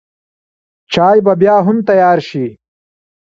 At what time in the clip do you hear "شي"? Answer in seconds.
2.27-2.45